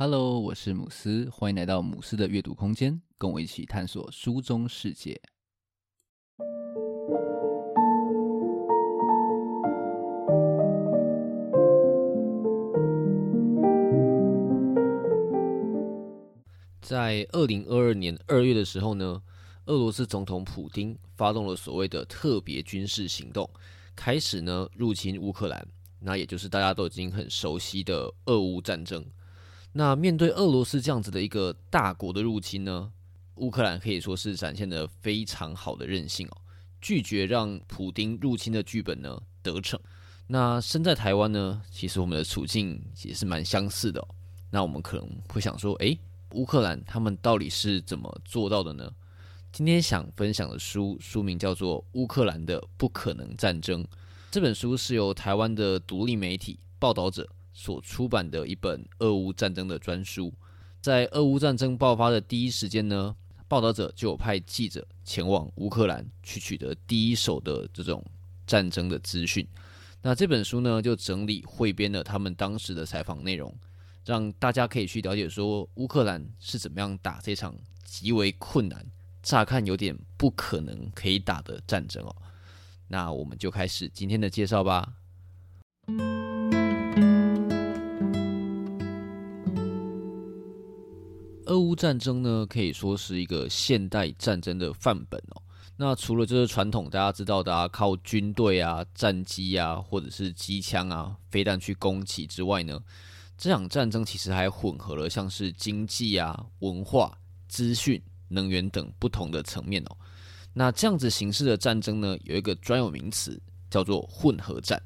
[0.00, 5.20] Hello，我是姆斯，欢迎来到姆斯的阅读空间，跟我一起探索书中世界。
[16.80, 19.20] 在二零二二年二月的时候呢，
[19.66, 23.50] 俄罗斯总统普丁发动了所谓的特别军事行动，
[23.96, 25.66] 开始呢入侵乌克兰，
[25.98, 29.04] 那也就是大家都已经很熟悉的俄乌战争。
[29.78, 32.90] 那面对俄罗斯这样子的一个大国的入侵呢，
[33.36, 36.36] 乌克兰可以说是展现的非常好的韧性哦，
[36.80, 39.78] 拒绝让普丁入侵的剧本呢得逞。
[40.26, 44.04] 那身在台湾呢，其实我们的处境也是蛮相似的。
[44.50, 45.96] 那我们可能会想说，诶，
[46.32, 48.90] 乌克兰他们到底是怎么做到的呢？
[49.52, 53.84] 今天想分享的书书名叫做《乌克兰的不可能战争》，
[54.28, 57.28] 这本书是由台湾的独立媒体报道者。
[57.58, 60.32] 所出版的一本俄乌战争的专书，
[60.80, 63.16] 在俄乌战争爆发的第一时间呢，
[63.48, 68.00] 报道者就有派记者前往乌克兰去取得第一手的这种
[68.46, 69.44] 战争的资讯。
[70.00, 73.52] 那这本书呢，就整理汇编了他们当时的采访内容，
[74.04, 77.52] 让大家可以去了解说乌克兰是怎么样打这场
[77.82, 78.86] 极为困难、
[79.20, 82.14] 乍看有点不可能可以打的战争哦。
[82.86, 84.92] 那我们就开始今天的介绍吧。
[91.58, 95.42] 俄乌战争呢，可以说是一个现代战争的范本哦。
[95.76, 102.80] 那除了这是传统大家知道的啊，靠军队啊、战机啊，或者是机枪啊、飞弹去攻击之外呢，
[103.36, 109.96] 这场战争其实还混合了像是经济啊、文化、资讯、能源等不同的层面哦。
[110.52, 114.80] 那这样子形式的战争呢，有一个专有名词叫做混合战。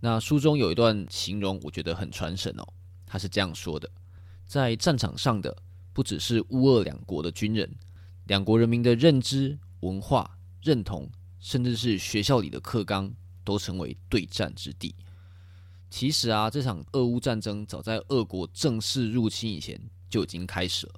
[0.00, 2.68] 那书中有一段形容，我觉得很传神哦。
[3.06, 3.90] 他是这样说的：
[4.46, 5.56] 在战场上的。
[5.94, 7.74] 不只是乌俄两国的军人，
[8.26, 13.10] 两国人民的认知、文化认同，甚至是学校里的课纲，
[13.44, 14.94] 都成为对战之地。
[15.88, 19.80] 其实啊，这场俄乌战争早在俄国正式入侵以前
[20.10, 20.94] 就已经开始了。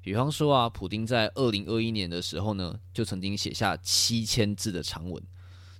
[0.00, 5.22] 比方说啊，普丁在二零二一年的时候呢，就曾经写下七千字的长文，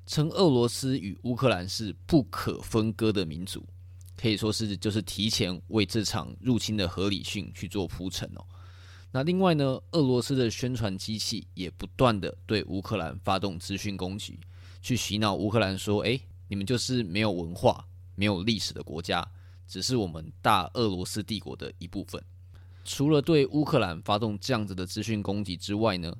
[0.06, 3.66] 称俄罗斯与乌克兰是不可分割的民族。
[4.14, 8.44] 可以说是就是提前为这场入侵的合理性去做铺陈哦。
[9.14, 14.40] 那另外呢，俄罗斯的宣传机器也不断的对乌克兰发动资讯攻击，
[14.80, 16.18] 去洗脑乌克兰说：“诶，
[16.48, 19.22] 你们就是没有文化、没有历史的国家，
[19.68, 22.20] 只是我们大俄罗斯帝国的一部分。”
[22.84, 26.16] 除了对乌克兰发动这样子的资讯攻击之外呢，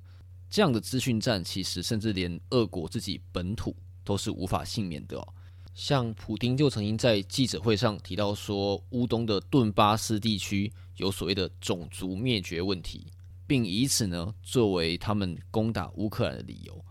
[0.50, 3.74] 这样的资讯战其实甚至连俄国自己本土
[4.04, 5.26] 都是无法幸免的哦。
[5.74, 10.70] 像普丁就曾经在记者会上提到说，乌东的顿巴斯地区
[11.02, 13.08] 有所谓的种族灭绝问题，
[13.46, 16.84] 并以此呢作为他们攻打乌克兰的理由。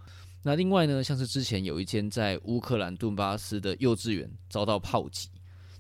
[0.43, 5.29] 那另外呢，像是之前有一间在乌克兰顿巴斯的幼稚园遭到炮击，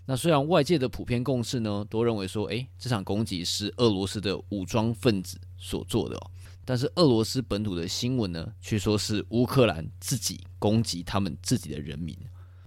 [0.05, 6.17] 那虽然外界的普遍共识呢都认为说，诶，这场攻击是俄罗斯的武装分子所做的，
[6.63, 12.17] 但是俄罗斯本土的新闻呢却说是乌克兰自己攻击他们自己的人民。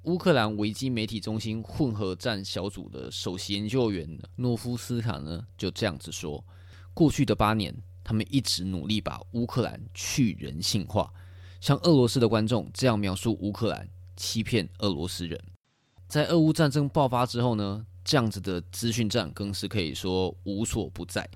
[0.05, 4.07] 乌克兰维基媒体中心混合战小组的首席研究员
[4.37, 6.45] 诺夫斯卡呢，就这样子说：
[6.93, 11.11] 过去的八年，他们一直努力把乌克兰去人性化，
[11.59, 15.41] 像俄罗斯的观众这样描述乌克兰，欺骗俄罗斯人。
[16.07, 21.27] 在俄乌战争爆发之后呢，这样子的资讯战更是可以说无所不在。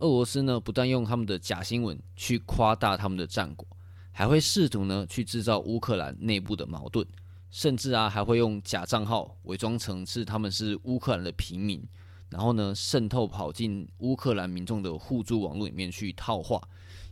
[0.00, 3.66] 俄罗斯呢，不但用他们的假新闻去夸大他们的战果，
[4.12, 7.06] 还会试图呢去制造乌克兰内部的矛盾。
[7.50, 11.82] 甚至啊，还会用假账号伪装成是他们是乌克兰的平民，
[12.28, 16.60] 然后呢，渗透跑进乌克兰民众的互助网络里面去套话，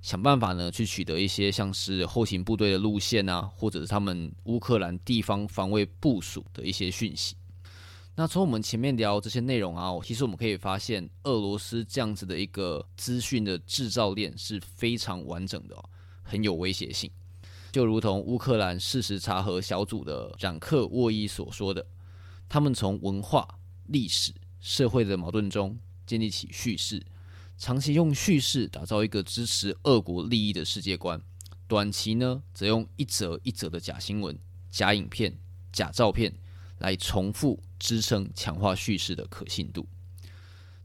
[0.02, 7.34] 想办法呢去取得一些像是后勤部队的路线啊，或者是他们乌克兰地方防卫部署的一些讯息。
[8.18, 15.76] 那从我们前面聊这些内容啊，其实我们可以发现，俄罗斯这样子的一个资讯的制造链是非常完整的，
[16.22, 17.10] 很有威胁性。
[17.72, 21.86] 就如同乌克兰事实查核小组的冉克沃伊所说的，
[22.48, 27.04] 他们从文化、历史、社会的矛盾中建立起叙事，
[27.58, 31.18] 长期用叙事打造一个支持俄国利益的世界观；
[31.66, 34.38] 短期呢，则用一则一则的假新闻、
[34.70, 35.38] 假影片、
[35.72, 36.32] 假照片
[36.78, 39.86] 来重复支撑、强化叙事的可信度。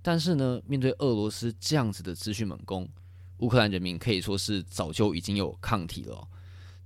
[0.01, 2.89] 但是呢，面对俄罗斯这样子的资讯猛攻，
[3.37, 6.27] 乌克兰人民可以说是早就已经有抗体了。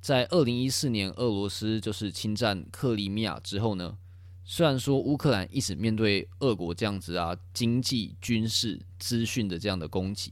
[0.06, 3.98] 在二零一四年，俄罗斯就是侵占克里米亚之后呢，
[4.44, 10.32] 虽然说乌克兰一直面对俄国这样子啊经济、军事、资讯的这样的攻击，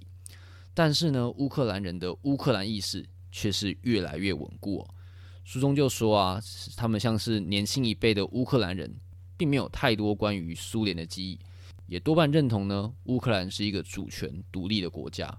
[0.76, 4.88] 但是呢，乌克兰人的乌克兰意识却是越来越稳固。
[5.44, 6.40] 书中就说啊，
[6.78, 8.96] 他们像是年轻一辈的乌克兰人，
[9.36, 11.40] 并没有太多关于苏联的记忆，
[11.88, 15.36] 也多半认同呢，乌克兰是一个主权独立的国家。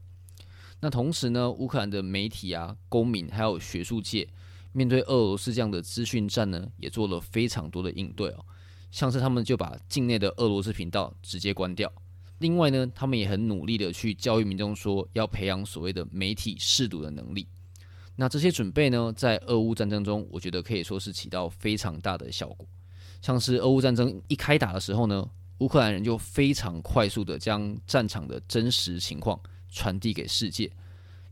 [0.85, 4.29] 那同时呢，乌克兰的媒体啊、公民还有学术界，
[4.73, 8.45] 面对俄罗斯这样的资讯战呢，也做了非常多的应对哦。
[8.91, 11.91] 像是他们就把境内的俄罗斯频道直接关掉。
[12.37, 17.49] 另外呢，他们也很努力的去教育民众说，要培养所谓的媒体识读的能力。
[18.15, 22.69] 那这些准备呢，在俄乌战争中，我觉得可以说是起到非常大的效果。
[23.23, 25.27] 像是俄乌战争一开打的时候呢，
[25.61, 29.41] 乌克兰人就非常快速的将战场的真实情况
[29.75, 30.71] 传递给世界。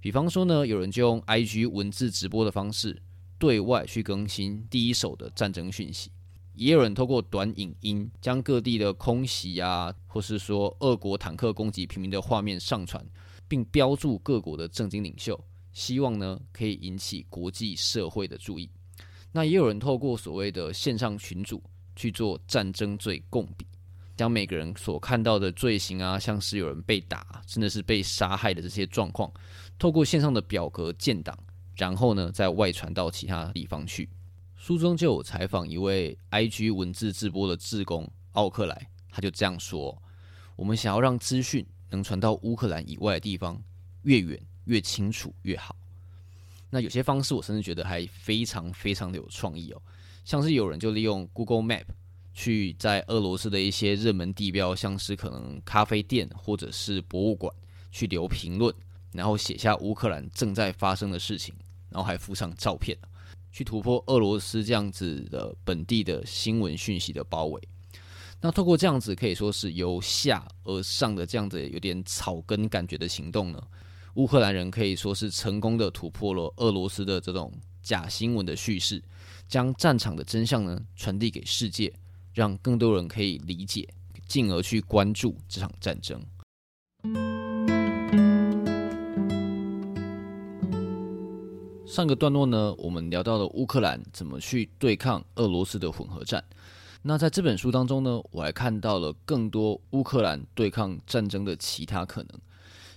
[0.01, 3.01] 比方说呢，有人就用 IG 文字直播的方式
[3.39, 6.11] 对外去更新第一手的战争讯息，
[6.55, 13.07] 也有人透过短影音将各地的空袭啊，或是说俄国坦克攻击平民的画面上传，
[13.47, 15.39] 并标注各国的政经领袖，
[15.73, 18.69] 希望呢可以引起国际社会的注意。
[19.31, 21.63] 那也有人透过所谓的线上群组
[21.95, 23.67] 去做战争罪共笔。
[24.17, 29.33] 将每个人所看到的罪行啊，像是有人被打，甚至是被杀害的这些状况，
[29.79, 31.37] 透过线上的表格建档，
[31.77, 34.09] 然后呢再外传到其他地方去。
[34.55, 40.01] 书中就有采访一位 IG 文字直播的志工奥克莱，他就这样说
[40.55, 43.61] ：“我们想要让资讯能传到乌克兰以外的地方，
[44.03, 45.75] 越远越清楚越好。”
[46.71, 49.83] 那有些方式我甚至觉得还非常非常的有创意哦，
[50.25, 51.85] 像是有人就利用 Google Map。
[52.33, 57.55] 去在俄罗斯的一些热门地标，像是可能咖啡店或者是博物馆，
[57.91, 58.75] 去留评论，
[59.13, 61.55] 然后写下乌克兰正在发生的事情，
[61.91, 62.97] 然后还附上照片，
[63.51, 67.61] 去突破俄罗斯这样子的本地的新闻讯息的包围。
[68.41, 73.63] 那透过这样子可以说是由下而上的这样子有点草根感觉的行动呢，
[74.15, 77.53] 乌克兰人可以说是成功的突破了俄罗斯的这种
[77.83, 79.01] 假新闻的叙事，
[79.47, 81.93] 将战场的真相呢传递给世界。
[82.33, 83.89] 让更多人可以理解，
[84.27, 86.21] 进而去关注这场战争。
[91.87, 96.43] 上个段落呢，我们聊到了乌克兰怎么去对抗俄罗斯的混合战。
[97.03, 102.41] 那在这本书当中呢，我还看到了更多乌克兰对抗战争的其他可能，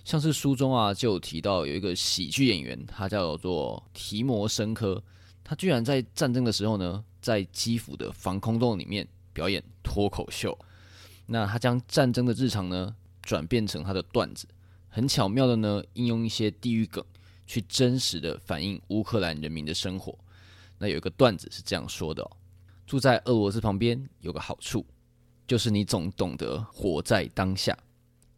[0.02, 5.02] 像是书中啊就有提到有一个喜剧演员，他叫做提摩申科，
[5.44, 9.06] 他居然在战争的时候呢，在基辅的防空洞里面。
[9.36, 10.58] 表演脱口秀，
[11.26, 14.48] 那他将战争的日常呢转变成他的段子，
[14.88, 17.04] 很巧妙的呢应用一些地域梗，
[17.46, 20.18] 去真实的反映乌克兰人民的生活。
[20.78, 22.30] 那有一个段子是这样说的哦：
[22.86, 24.86] 住在俄罗斯旁边有个好处，
[25.46, 27.76] 就是你总懂得活在当下，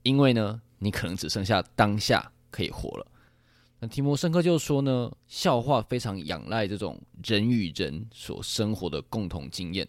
[0.03, 3.07] 因为呢你可能只剩下当下可以活了。
[3.79, 9.87] 那提摩申科就说呢，笑话非常仰赖这种人与人所生活的共同经验。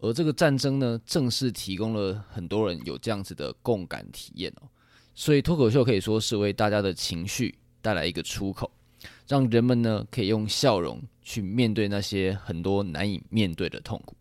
[0.00, 4.68] 而这个战争呢，正是提供了很多人有这样子的共感体验哦。
[5.14, 8.70] 所以脱口秀可以说是为大家的情绪带来一个出口，
[9.28, 14.16] 让人们呢可以用笑容去面对那些很多难以面对的痛苦。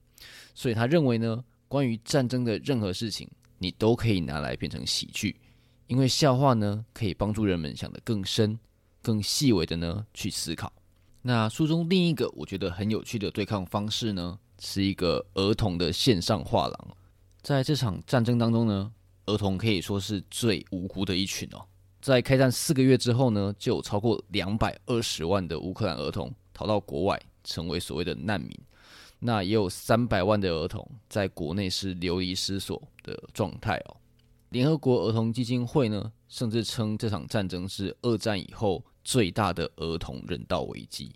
[0.54, 5.34] 所以他认为呢，关于战争的任何事情，你都可以拿来变成喜剧，
[5.88, 8.60] 因为笑话呢可以帮助人们想得更深、
[9.02, 10.74] 更细微的呢去思考。
[11.22, 16.88] 那书中另一个我觉得很有趣的对抗方式呢，是一个儿童的线上画廊，
[17.42, 18.92] 在这场战争当中呢，
[19.26, 21.66] 儿童可以说是最无辜的一群哦。
[22.02, 28.52] 在开战四个月之后呢，就有超过两百二十万的乌克兰儿童逃到国外，成为所谓的难民。
[29.20, 33.98] 那也有三百万的儿童在国内是流离失所的状态哦。
[34.50, 41.12] 联合国儿童基金会呢，甚至称这场战争是二战以后最大的儿童人道危机。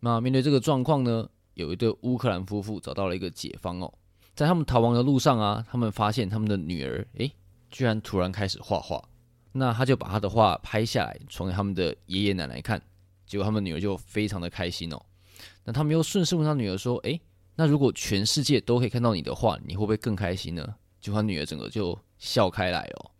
[0.00, 3.92] 那面对这个状况呢，有一对乌克兰夫妇找到了一个解方哦，
[4.34, 7.30] 在他们逃亡的路上啊，他们发现他们的女儿诶，
[7.70, 9.02] 居然突然开始画画，
[9.52, 12.80] 那他就把他的画拍下来传给他们的爷爷奶奶看，
[13.26, 15.00] 结果他们女儿就非常的开心哦。
[15.64, 17.20] 那他们又顺势问他女儿说：“诶，
[17.54, 23.10] 那如果全世界都可以看到你的画，你会不会更开心呢？”就他女儿整个就笑开来哦。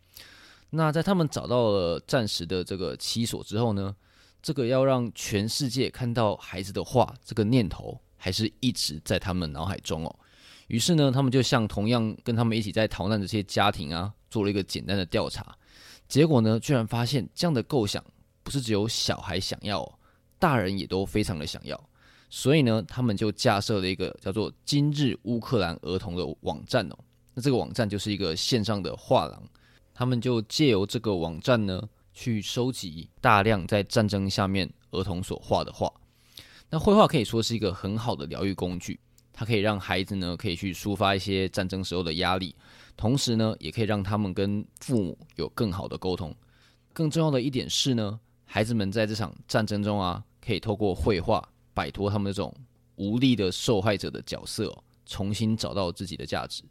[0.70, 3.94] 那在他们找到了暂时的这个栖所之后呢，
[4.42, 7.98] 这个要让全世界看到孩子的画这个念头。
[8.20, 10.14] 还是一直在他们脑海中哦。
[10.68, 15.56] 于是呢，他们就像同样跟他们一起在逃难的这些家庭啊，做了一个简单的调查。
[16.06, 18.04] 结果呢，居然发现这样的构想
[18.42, 19.92] 不是只有小孩想要哦，
[20.38, 21.80] 大人也都非常的想要。
[22.28, 26.98] 所以呢，他们就架设了一个叫做“今日乌克兰儿童”的网站哦。
[27.34, 29.42] 那这个网站就是一个线上的画廊，
[29.92, 31.82] 他们就借由这个网站呢，
[32.14, 35.92] 去收集大量在战争下面儿童所画的画。
[36.70, 38.98] 那绘画可以说是一个很好的疗愈工具，
[39.32, 42.54] 它可以让孩子呢可以去抒发一些战争时候的压力，
[42.96, 46.34] 同时呢，也可以让他们跟父母有更好的沟通。
[46.92, 52.54] 更重要的一点是呢，孩子们在这场战争中啊，可以透过绘画摆脱他们那种
[52.96, 54.72] 无力的受害者的角色，
[55.06, 56.62] 重新找到自己的价值。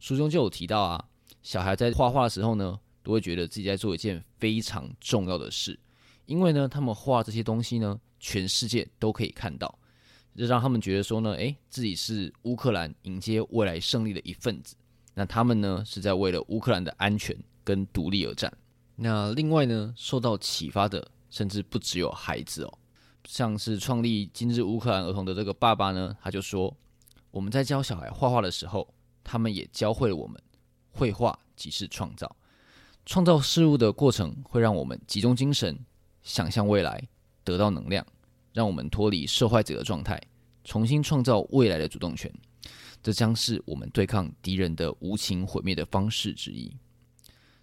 [0.00, 1.04] 书中就有提到啊，
[1.42, 5.78] 小孩在画画的时候呢，都会觉得自己在做一件非常重要的事，
[6.26, 9.78] 因为呢，他们画这些东西呢，全世界都可以看到，
[10.36, 14.76] 这让他们觉得说呢，诶，自己是乌克兰迎接未来胜利的一份子。
[15.14, 18.52] 那他们呢，是在为了乌克兰的安全跟独立而战。
[18.96, 22.78] 那另外呢，受到启发的甚至不只有孩子哦，
[23.24, 26.76] 像是创立今日乌克兰儿童的这个爸爸呢，他就说，
[27.30, 28.94] 我们在教小孩画画的时候。
[29.30, 30.40] 他们也教会了我们，
[30.90, 32.34] 绘画即是创造，
[33.04, 35.78] 创造事物的过程会让我们集中精神，
[36.22, 37.06] 想象未来，
[37.52, 38.04] 得到能量，
[38.52, 40.20] 让我们脱离受害者的状态，
[40.64, 42.32] 重新创造未来的主动权。
[43.02, 46.70] 这将是我们对抗敌人的无情毁灭的方式之一。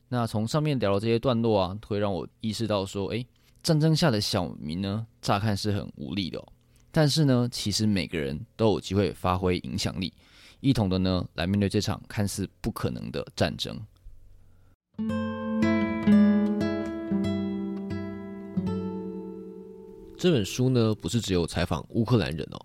[0.08, 3.28] 那从上面聊的这些段落啊，会让我意识到说，诶，
[3.62, 6.48] 战争下的小民呢，乍看是很无力的哦，
[6.92, 10.14] 但是呢，其实每个人都有机会发挥影响力。
[10.62, 13.78] 一同的呢，来面对这场看似不可能的战争。
[20.26, 22.60] 这本书呢，不是只有采访乌克兰人哦，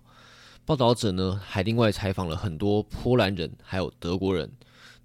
[0.65, 4.51] 报道者呢还另外采访了很多波兰人，还有德国人，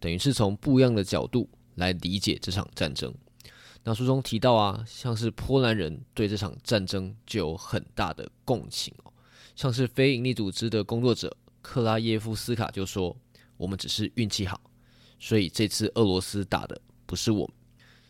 [0.00, 3.12] 等于是从不一样的角度来理解这场战争。
[3.84, 9.12] 那书中提到啊，像是波兰人对这场战争就有很大的共情哦，
[9.54, 11.36] 像是非营利组织的工作者。
[11.60, 13.14] 克拉耶夫斯卡就说
[13.58, 14.58] ：“我们只是运气好，
[15.18, 17.54] 所以这次俄罗斯打的不是我们。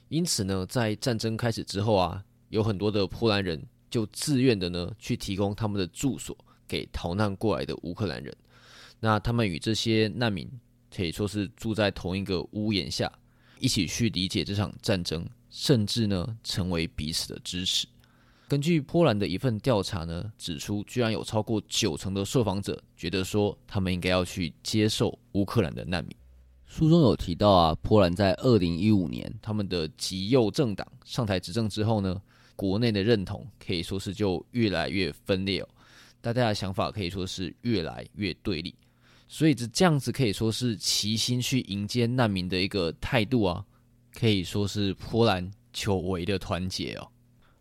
[0.09, 3.61] 因此呢，在战争开始之后啊，有很多的波兰人
[3.97, 6.37] 就自愿的呢去提供他们的住所
[6.69, 8.37] 给逃难过来的乌克兰人。
[9.01, 10.47] 那他们与这些难民
[10.95, 13.11] 可以说是住在同一个屋檐下，
[13.59, 17.87] 一起去理解这场战争，甚至呢成为彼此的支持。”
[18.49, 26.15] 根据波兰的一份调查呢，指出居然有超过九成的受访者觉得说，他们应该要去接受乌克兰的难民。
[26.67, 32.21] 书中有提到啊，波兰在二零一五年他们的极右政党上台执政之后呢，
[32.57, 35.69] 国内的认同可以说是就越来越分裂哦，
[36.21, 38.75] 大家的想法可以说是越来越对立，
[39.29, 43.65] 所以这这样子可以说是齐心去迎接难民的一个态度啊，
[44.13, 47.07] 可以说是波兰久违的团结哦。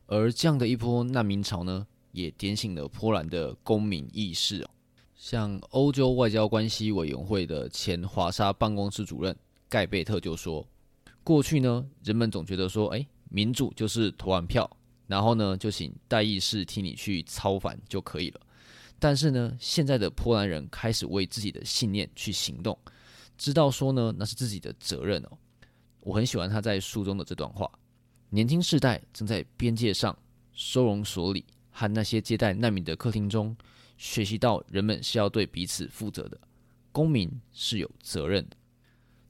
[0.08, 4.70] 而这样的一波难民潮呢，也点醒了波兰的公民意识哦。
[5.16, 9.36] 像欧洲外交关系委员会的前华沙办公室主任
[9.68, 10.66] 盖贝特就说
[11.24, 14.70] ：“过去呢，人们总觉得说，哎，民主就是投完票，
[15.08, 18.42] 然后呢，就请代议士替你去操烦就可以了。
[18.98, 22.78] 但是呢，现在的波兰人开始为自己的信念去行动，
[23.38, 25.38] 知道说呢，那是自己的责任哦。
[26.00, 27.70] 我很喜欢他在书中的这段话。”
[28.32, 30.18] 年轻世代正在边界上、
[30.52, 33.56] 收容所里和那些接待难民的客厅中，
[33.98, 36.38] 学习到人们是要对彼此负责的，
[36.92, 38.58] 公民是有责任的。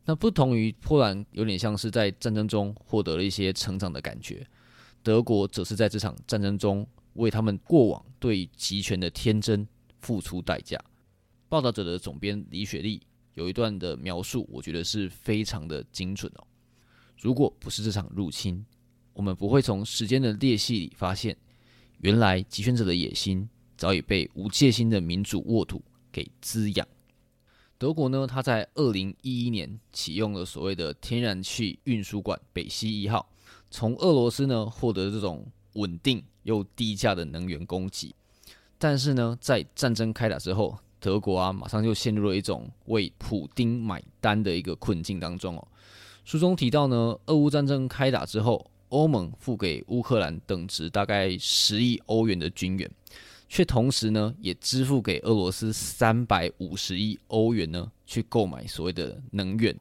[0.06, 4.48] 那不同于波兰，有点像是在战争中获得了一些成长的感觉，
[5.06, 6.84] 德国则是在这场战争中
[7.14, 9.66] 为他们过往对集权的天真
[10.00, 10.84] 付出代价。
[11.48, 13.00] 报道者的总编李雪莉
[13.36, 16.48] 有一段的描述，我觉得是非常的精准哦。
[17.20, 18.66] 如果不是这场入侵，
[19.14, 21.38] 我们不会从时间的裂隙里发现，
[22.00, 23.48] 原来集权者的野心
[23.78, 25.80] 早已被无戒心的民主沃土
[26.12, 26.88] 给滋养。
[27.78, 33.30] 德国呢，它在二零一一年启用了所谓的天然气运输管北溪一号，
[33.76, 38.16] 从俄罗斯呢获得这种稳定又低价的能源供给。
[38.78, 45.68] 但是呢，在战争开打之后，德国啊马上就陷入了一种为普丁买单的一个困境当中哦。
[46.24, 48.72] 书中提到呢，俄乌战争开打之后。
[48.90, 52.90] 欧盟付给乌克兰等值大概十亿欧元的军援，
[53.50, 59.76] 却同时呢也支付给俄罗斯三百五十亿欧元呢去购买所谓的能源。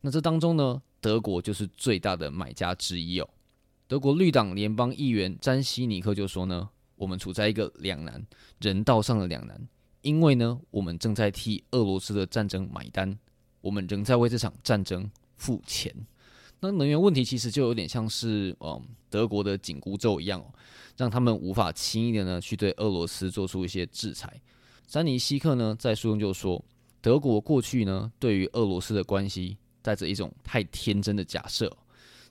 [0.00, 3.28] 那这当中呢，德国就是最大的买家之一哦。
[3.86, 8.24] 德国绿党联邦议员詹西尼克就说呢：“我们处在一个两难，
[8.60, 9.60] 人道上的两难，
[10.00, 13.18] 因为呢我们正在替俄罗斯的战争买单，
[13.60, 15.94] 我们仍在为这场战争付钱。”
[16.60, 18.80] 那能源问题其实就有点像是嗯
[19.10, 20.46] 德国的紧箍咒一样哦，
[20.96, 24.40] 让他们无法轻易的呢去对俄罗斯做出一些制裁。
[24.86, 26.64] 詹尼希克呢在书中就说，
[27.00, 31.70] 德国过去呢对于俄罗斯的关系带着一种太天真的假设，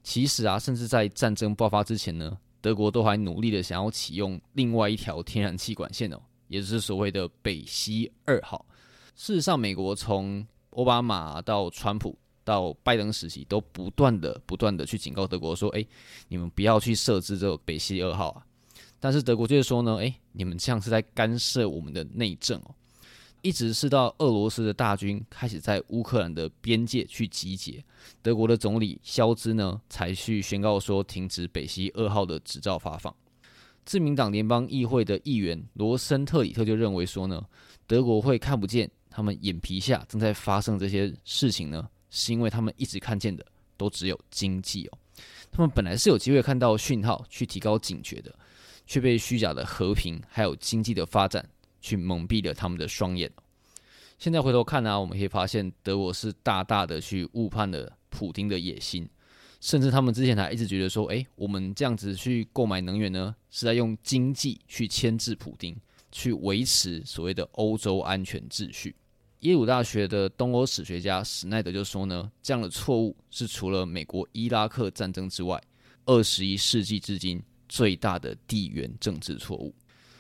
[0.01, 8.65] 其实啊，甚至在战争爆发之前呢，德国都还努力的想要启用另外一条天然气管线哦，也就是所谓的北溪二号。
[9.15, 15.85] 事实上，美国从奥巴马到川普，到拜登时期，都不断的、不断的去警告德国说：“哎，
[16.29, 18.45] 你们不要去设置这个北溪二号啊！”
[18.99, 22.73] 但是德国就是说呢：“哎，你们这样是在干涉我们的内政哦。”
[23.41, 27.83] 一直是到俄罗斯的大军开始在乌克兰的边界去集结，
[28.21, 33.13] 德国的总理肖兹呢才去宣告说停止北溪二号的执照发放。
[33.85, 37.43] 自民党联邦议会的议员罗森特里特就认为说呢，
[37.87, 41.89] 德国会看不见他们眼皮下正在发生这些事情呢。
[42.13, 43.45] 是因为他们一直看见的
[43.77, 44.97] 都只有经济哦，
[45.49, 48.35] 他们本来是有机会看到讯号去提高警觉的，
[48.85, 51.49] 却被虚假的和平还有经济的发展
[51.81, 53.29] 去蒙蔽了他们的双眼。
[54.17, 59.09] 现在回头看呢、我们可以发现德国是大大的去误判了普丁的野心，
[59.59, 65.75] 甚至他们之前还一直觉得说，诶，我们这样子去购买能源呢，是在用经济去牵制普丁，
[66.11, 68.95] 去维持所谓的欧洲安全秩序。
[69.39, 75.59] 耶鲁大学的东欧史学家史奈德就说呢，这样的错误是除了美国伊拉克战争之外，
[76.05, 79.73] 二十一世纪至今最大的地缘政治错误。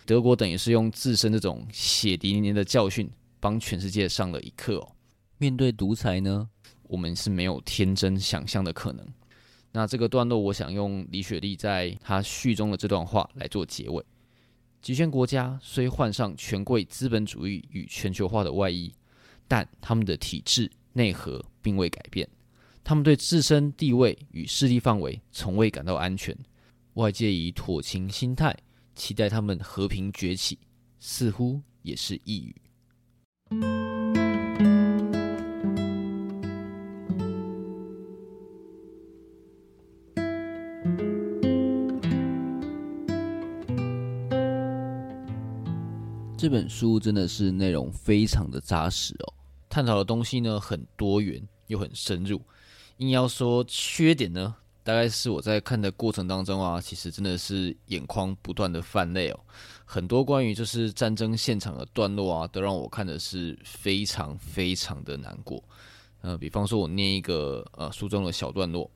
[0.05, 4.95] 德国等于是用自身这种血淋淋的教训，帮全世界上了一课哦。
[5.37, 6.49] 面对独裁呢，
[6.83, 9.07] 我们是没有天真想象的可能。
[9.71, 14.03] 那这个段落，我想用李雪莉在她序中的这段话来做结尾：
[14.81, 18.93] 极权国家虽换上权贵资本主义与全球化的外衣。
[19.47, 22.25] 但他们的体制内核并未改变，
[22.85, 26.33] 他们对自身地位与势力范围从未感到安全。
[26.93, 28.55] 外界以妥情心态
[29.01, 30.59] 期待他们和平崛起，
[30.99, 32.55] 似乎也是一语。
[46.37, 49.33] 这本书真的是内容非常的扎实哦。
[49.67, 52.39] 探讨的东西呢，很多元又很深入，
[52.97, 59.39] 硬要说缺点呢，大概是我在看的过程当中啊，其实真的是眼眶不断的泛泪哦。
[59.85, 65.63] 很多关于就是战争现场的段落啊，都让我看的是非常非常的难过。
[66.21, 68.89] 呃，比方说我念一个呃书中的小段落，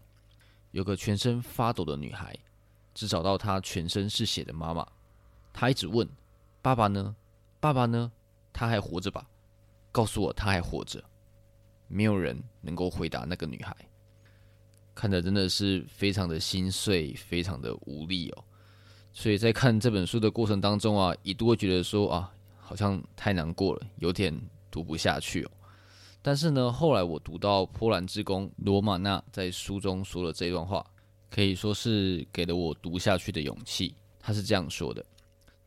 [0.71, 2.37] 有个全身发抖的女孩，
[2.93, 4.87] 只找到她全身是血的妈妈，
[5.53, 6.07] 她一直问
[6.61, 7.15] 爸爸呢？
[7.59, 8.11] 爸爸呢？
[8.53, 9.27] 他还活着吧？
[9.91, 11.03] 告诉我他还活着，
[11.87, 13.75] 没有人能够回答那个女孩，
[14.95, 18.43] 看得真的是非常的心碎，非常的无力哦。
[19.13, 24.35] 所以在看这本书的过程当中啊，一度会觉得说啊，好像太难过了，有点
[24.71, 25.51] 读不下去哦。
[26.21, 30.83] 但是呢，后来我读到波兰之工罗马娜在书中说了这段话，
[31.29, 33.93] 可以说是给了我读下去的勇气。
[34.19, 35.05] 他是这样说的：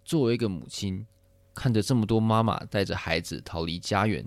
[0.04, 1.06] 作为一个母亲。
[1.54, 4.24] 看着这么多妈妈带着孩子逃离家园，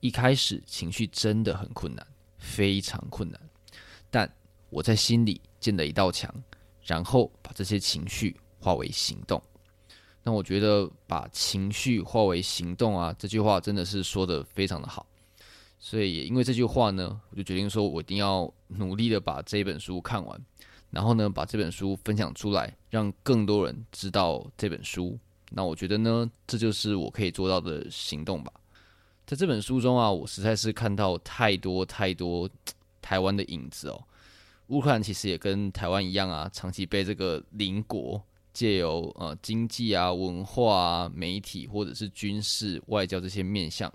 [0.00, 3.40] 一开始情绪真的很困难，非常困难。
[4.70, 6.32] 我在心里建了一道墙，
[6.84, 9.40] 然后把这些情绪化为行动。
[10.22, 15.06] 那我觉得把情绪化为行动啊，这句话真的是说得非常的好。
[15.78, 20.38] 所以也因为这句话呢，我就决定说我一定要努力的把这本书看完，
[20.90, 25.18] 然后呢，把这本书分享出来，让更多人知道这本书。
[25.50, 28.52] 那我觉得呢，这就是我可以做到的行动吧。
[29.26, 32.48] 在这本书中啊，我实在是看到太多太多
[33.00, 34.04] 台湾的影子哦。
[34.70, 43.92] 乌克兰其实也跟台湾一样啊，长期被这个邻国借由呃经济啊、文化啊、媒体或者是军事、外交这些面向，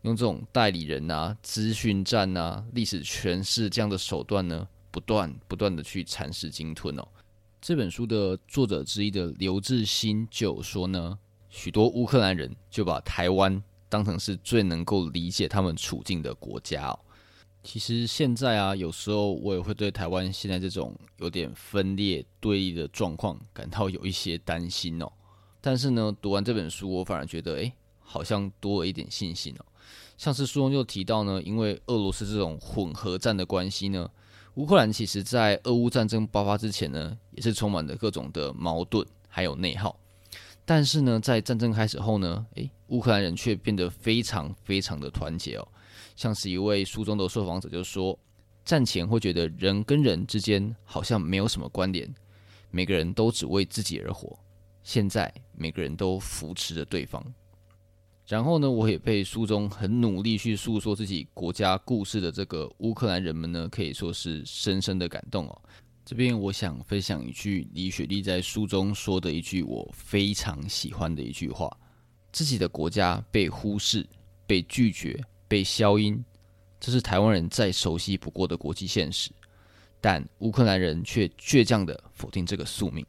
[0.00, 7.06] 用这种代理人啊、资讯战啊、历史诠释这样的手段呢，不断不断的去蚕食鲸吞哦。
[7.60, 11.18] 这本书的作者之一的刘志新就说呢，
[11.50, 16.98] 许多乌克兰人就把台湾当成是最能够理解他们处境的国家哦。
[17.64, 25.10] 其实现在啊，有时候我也会对台湾现在这种有点分裂对立的状况感到有一些担心哦。
[25.62, 29.64] 但是呢，读完这本书，我反而觉得，诶，好像多了一点信心哦。
[30.18, 34.08] 像是书中就提到呢，因为俄罗斯这种混合战的关系呢。
[34.56, 39.98] 乌克兰其实，在俄乌战争爆发之前呢，也是充满了各种的矛盾，还有内耗。
[40.64, 45.66] 但是呢，在战争开始后呢，诶，乌克兰人却变得非常非常的团结哦。
[46.16, 48.18] 像是一位书中的受访者就说
[48.64, 52.12] ：“战前会觉得人跟人之间好像没有什么关联，
[52.70, 54.38] 每个人都只为自己而活。
[54.82, 57.24] 现在每个人都扶持着对方。
[58.26, 65.62] 然后呢，我也被书中很努力去诉说自己国家故事的这个乌克兰人们呢，可以说是深深的感动哦。
[66.06, 71.70] 这边我想分享一句李雪莉在书中说的一句我非常喜欢的一句话：
[72.32, 74.06] 自己的国家被忽视、
[74.46, 75.18] 被拒绝、
[75.54, 76.24] 被消音，
[76.80, 79.30] 这是台湾人再熟悉不过的国际现实，
[80.00, 83.06] 但乌克兰人却倔强地否定这个宿命。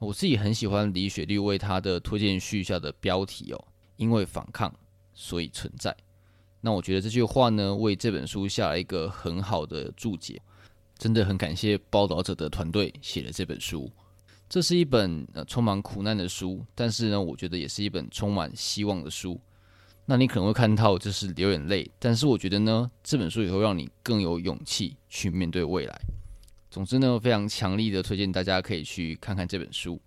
[0.00, 3.64] 我自己很喜欢李雪莉为他的推荐序下的标题哦。
[3.94, 4.74] 因为反抗，
[5.14, 5.96] 所以存在。
[6.60, 10.42] 那我觉得这句话呢，为这本书下了一个很好的注解。
[10.98, 13.88] 真的很感谢报道者的团队写了这本书。
[14.48, 19.40] 这是一本呃充满苦难的书，但是呢，我觉得也是一本充满希望的书。
[20.08, 26.00] 那你可能会看到就是流眼泪，但是我觉得呢，这本书也会让你更有勇气去面对未来。
[26.70, 30.00] 总之呢，非常强力的推荐大家可以去看看这本书。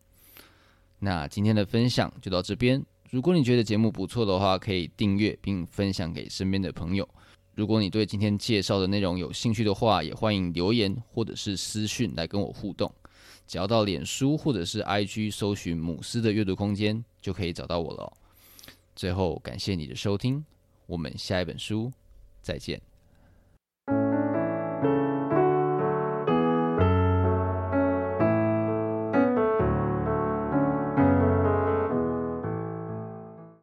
[1.00, 2.82] 那今天的分享就到这边。
[3.10, 7.08] 如果你觉得节目不错的话，可以订阅并分享给身边的朋友。
[7.56, 12.90] 如果你对今天介绍的内容有兴趣的话，也欢迎留言或者是私讯来跟我互动。
[13.48, 18.14] 只要到脸书或者是 IG 搜寻“母狮的阅读空间”，就可以找到我了。
[19.00, 20.46] 最后，感谢你的收听，
[20.86, 21.90] 我们下一本书
[22.42, 22.89] 再见。